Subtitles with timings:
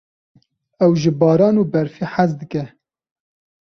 [0.83, 2.63] Ew ji baran û berfê hez dike.